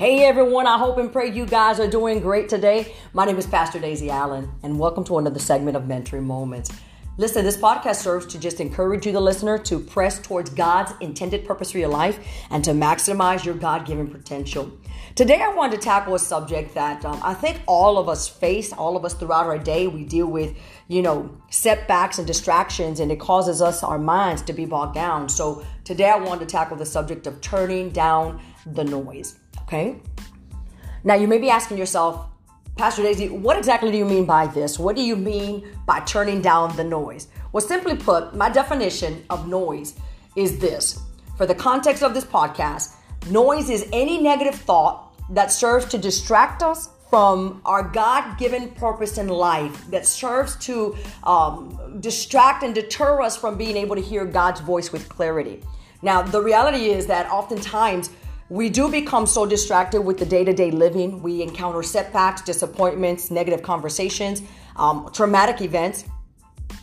[0.00, 2.94] Hey everyone, I hope and pray you guys are doing great today.
[3.12, 6.70] My name is Pastor Daisy Allen, and welcome to another segment of Mentoring Moments.
[7.18, 11.44] Listen, this podcast serves to just encourage you, the listener, to press towards God's intended
[11.44, 12.18] purpose for your life
[12.48, 14.72] and to maximize your God given potential.
[15.16, 18.72] Today, I wanted to tackle a subject that um, I think all of us face,
[18.72, 19.86] all of us throughout our day.
[19.86, 20.56] We deal with,
[20.88, 25.28] you know, setbacks and distractions, and it causes us, our minds, to be bogged down.
[25.28, 29.39] So, today, I wanted to tackle the subject of turning down the noise.
[29.70, 30.00] Okay?
[31.04, 32.26] Now, you may be asking yourself,
[32.76, 34.80] Pastor Daisy, what exactly do you mean by this?
[34.80, 37.28] What do you mean by turning down the noise?
[37.52, 39.94] Well, simply put, my definition of noise
[40.34, 40.98] is this.
[41.36, 42.96] For the context of this podcast,
[43.30, 49.18] noise is any negative thought that serves to distract us from our God given purpose
[49.18, 54.24] in life, that serves to um, distract and deter us from being able to hear
[54.24, 55.62] God's voice with clarity.
[56.02, 58.10] Now, the reality is that oftentimes
[58.50, 61.22] we do become so distracted with the day to day living.
[61.22, 64.42] We encounter setbacks, disappointments, negative conversations,
[64.74, 66.04] um, traumatic events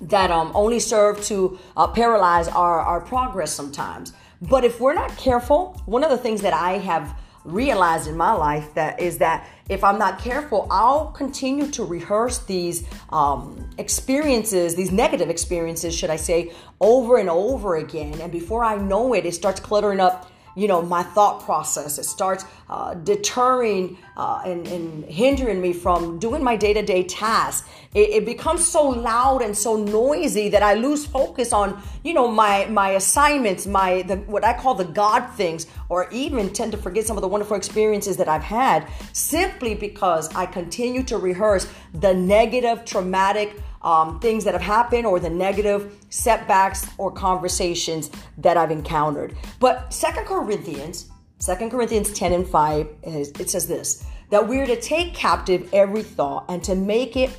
[0.02, 4.14] that um, only serve to uh, paralyze our, our progress sometimes.
[4.42, 8.32] But if we're not careful, one of the things that I have realized in my
[8.32, 14.76] life that is that if I'm not careful, I'll continue to rehearse these um, experiences,
[14.76, 18.22] these negative experiences, should I say, over and over again.
[18.22, 22.00] And before I know it, it starts cluttering up you know my thought process.
[22.00, 28.10] It starts uh, deterring uh, and, and, hindering me from doing my day-to-day tasks it,
[28.10, 32.66] it, becomes so loud and so noisy that i lose focus on you know my
[32.66, 37.06] my assignments my the, what i call the god things or even tend to forget
[37.06, 42.14] some of the wonderful experiences that i've had simply because i continue to rehearse the
[42.14, 48.72] negative traumatic um, things that have happened or the negative setbacks or conversations that I've
[48.72, 49.38] encountered.
[49.60, 55.14] But Second Corinthians, Second Corinthians 10 and 5, it says this that we're to take
[55.14, 57.30] captive every thought and to make it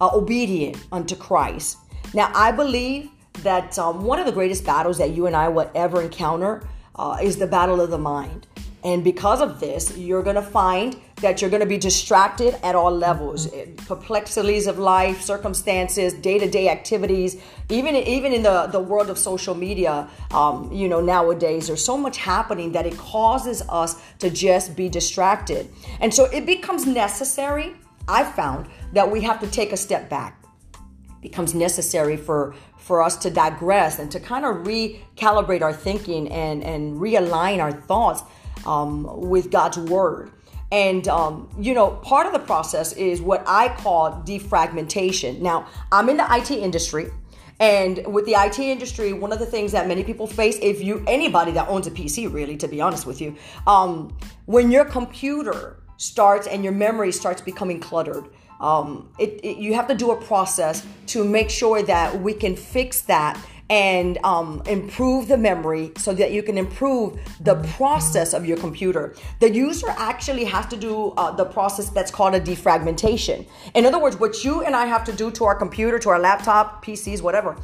[0.00, 1.78] uh, obedient unto Christ.
[2.12, 3.08] Now, I believe
[3.42, 7.16] that um, one of the greatest battles that you and I will ever encounter uh,
[7.22, 8.46] is the battle of the mind.
[8.84, 12.74] And because of this, you're going to find that you're going to be distracted at
[12.74, 13.48] all levels.
[13.86, 20.08] Perplexities of life circumstances day-to-day activities even even in the the world of social media
[20.32, 24.88] um, you know nowadays there's so much happening that it causes us to just be
[24.88, 25.70] distracted.
[26.00, 27.74] And so it becomes necessary
[28.06, 30.44] i found that we have to take a step back.
[30.74, 36.28] It becomes necessary for for us to digress and to kind of recalibrate our thinking
[36.30, 38.22] and and realign our thoughts
[38.66, 40.30] um, with god's word
[40.74, 45.40] and, um, you know, part of the process is what I call defragmentation.
[45.40, 47.12] Now, I'm in the IT industry.
[47.60, 51.04] And with the IT industry, one of the things that many people face, if you,
[51.06, 53.36] anybody that owns a PC, really, to be honest with you,
[53.68, 54.16] um,
[54.46, 58.24] when your computer starts and your memory starts becoming cluttered,
[58.60, 62.56] um, it, it, you have to do a process to make sure that we can
[62.56, 63.40] fix that
[63.70, 69.14] and um, improve the memory so that you can improve the process of your computer.
[69.40, 73.46] The user actually has to do uh, the process that's called a defragmentation.
[73.74, 76.18] In other words, what you and I have to do to our computer, to our
[76.18, 77.56] laptop, PCs, whatever,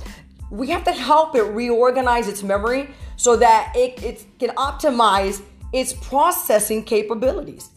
[0.51, 5.93] we have to help it reorganize its memory so that it, it can optimize its
[5.93, 7.71] processing capabilities.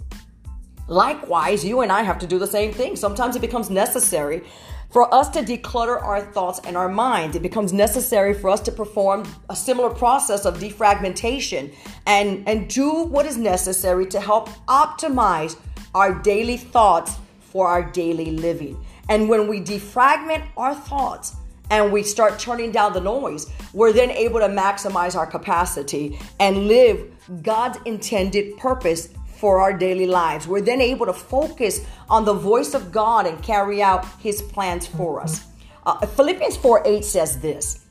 [0.88, 2.96] Likewise, you and I have to do the same thing.
[2.96, 4.44] Sometimes it becomes necessary
[4.94, 7.36] for us to declutter our thoughts and our mind.
[7.36, 11.74] It becomes necessary for us to perform a similar process of defragmentation
[12.06, 15.60] and, and do what is necessary to help optimize
[15.96, 18.78] our daily thoughts for our daily living.
[19.10, 21.36] And when we defragment our thoughts,
[21.70, 26.68] and we start turning down the noise, we're then able to maximize our capacity and
[26.68, 27.12] live
[27.42, 29.10] God's intended purpose
[29.44, 30.48] for our daily lives.
[30.48, 34.88] We're then able to focus on the voice of God and carry out his plans
[34.88, 35.44] for us.
[35.86, 37.84] Uh, Philippians 4 8 says this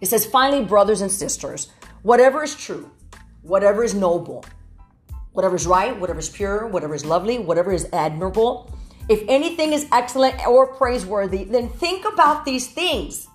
[0.00, 1.72] It says, Finally, brothers and sisters,
[2.02, 2.88] whatever is true,
[3.42, 4.44] whatever is noble,
[5.32, 8.72] whatever is right, whatever is pure, whatever is lovely, whatever is admirable,
[9.08, 13.26] if anything is excellent or praiseworthy, then think about these things.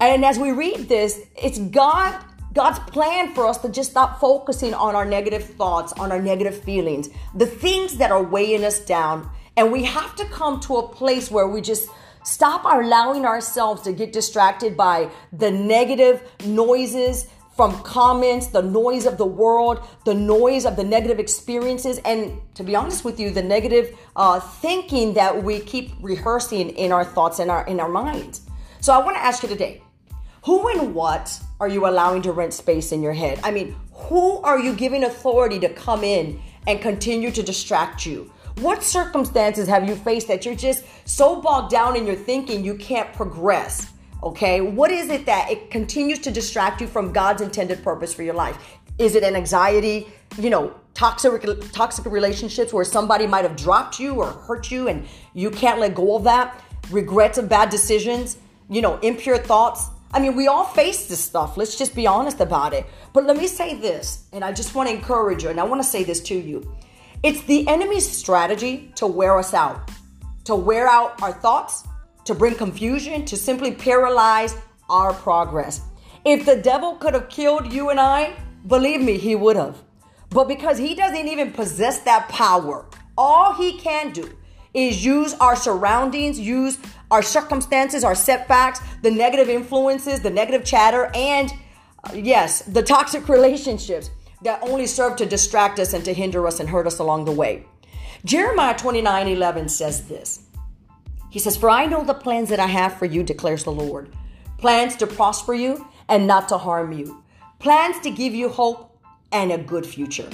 [0.00, 2.20] And as we read this, it's God
[2.54, 6.62] God's plan for us to just stop focusing on our negative thoughts, on our negative
[6.62, 9.30] feelings, the things that are weighing us down.
[9.56, 11.88] And we have to come to a place where we just
[12.24, 19.18] stop allowing ourselves to get distracted by the negative noises from comments, the noise of
[19.18, 23.42] the world, the noise of the negative experiences, and to be honest with you, the
[23.42, 28.42] negative uh, thinking that we keep rehearsing in our thoughts and our in our minds.
[28.80, 29.82] So I want to ask you today
[30.44, 33.40] who and what are you allowing to rent space in your head?
[33.42, 38.32] I mean, who are you giving authority to come in and continue to distract you?
[38.60, 42.74] What circumstances have you faced that you're just so bogged down in your thinking you
[42.74, 43.90] can't progress?
[44.22, 48.24] Okay, what is it that it continues to distract you from God's intended purpose for
[48.24, 48.58] your life?
[48.98, 50.08] Is it an anxiety,
[50.38, 55.06] you know, toxic toxic relationships where somebody might have dropped you or hurt you and
[55.34, 56.60] you can't let go of that?
[56.90, 58.38] Regrets of bad decisions,
[58.68, 59.88] you know, impure thoughts.
[60.12, 61.56] I mean, we all face this stuff.
[61.56, 62.86] Let's just be honest about it.
[63.12, 65.82] But let me say this, and I just want to encourage you, and I want
[65.82, 66.74] to say this to you.
[67.22, 69.90] It's the enemy's strategy to wear us out,
[70.44, 71.86] to wear out our thoughts,
[72.24, 74.56] to bring confusion, to simply paralyze
[74.88, 75.82] our progress.
[76.24, 78.34] If the devil could have killed you and I,
[78.66, 79.76] believe me, he would have.
[80.30, 84.30] But because he doesn't even possess that power, all he can do
[84.74, 86.78] is use our surroundings, use
[87.10, 91.52] our circumstances, our setbacks, the negative influences, the negative chatter, and
[92.04, 94.10] uh, yes, the toxic relationships
[94.42, 97.32] that only serve to distract us and to hinder us and hurt us along the
[97.32, 97.64] way.
[98.24, 100.44] Jeremiah 29 11 says this.
[101.30, 104.12] He says, For I know the plans that I have for you, declares the Lord
[104.58, 107.22] plans to prosper you and not to harm you,
[107.60, 108.98] plans to give you hope
[109.30, 110.28] and a good future.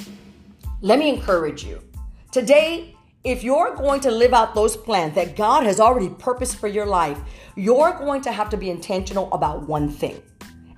[0.81, 1.83] Let me encourage you.
[2.31, 2.94] Today,
[3.25, 6.85] if you're going to live out those plans that God has already purposed for your
[6.85, 7.19] life,
[7.57, 10.23] you're going to have to be intentional about one thing,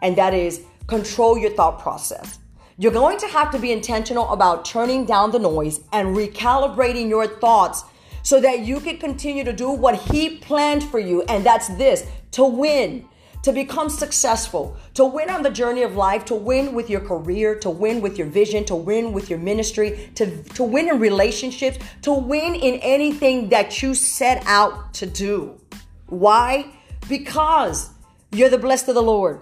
[0.00, 2.38] and that is control your thought process.
[2.78, 7.26] You're going to have to be intentional about turning down the noise and recalibrating your
[7.26, 7.82] thoughts
[8.22, 11.22] so that you can continue to do what He planned for you.
[11.22, 13.08] And that's this to win,
[13.42, 17.54] to become successful, to win on the journey of life, to win with your career,
[17.60, 21.78] to win with your vision, to win with your ministry, to, to win in relationships,
[22.02, 25.60] to win in anything that you set out to do.
[26.06, 26.66] Why?
[27.08, 27.90] Because
[28.32, 29.40] you're the blessed of the Lord.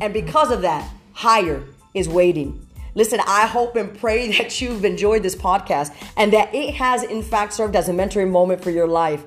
[0.00, 1.64] And because of that, higher
[1.94, 2.66] is waiting.
[2.94, 7.22] Listen, I hope and pray that you've enjoyed this podcast and that it has, in
[7.22, 9.24] fact, served as a mentoring moment for your life,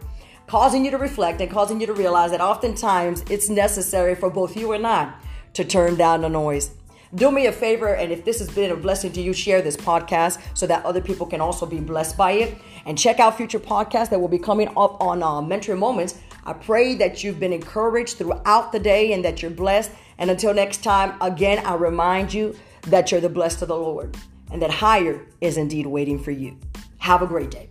[0.48, 4.56] causing you to reflect and causing you to realize that oftentimes it's necessary for both
[4.56, 5.14] you and I
[5.54, 6.72] to turn down the noise.
[7.14, 9.78] Do me a favor, and if this has been a blessing to you, share this
[9.78, 12.58] podcast so that other people can also be blessed by it.
[12.86, 16.20] And check out future podcasts that will be coming up on uh, Mentoring Moments.
[16.44, 19.92] I pray that you've been encouraged throughout the day and that you're blessed.
[20.18, 22.56] And until next time, again, I remind you
[22.88, 24.18] that you're the blessed of the Lord
[24.52, 26.58] and that higher is indeed waiting for you.
[26.98, 27.70] Have a great day.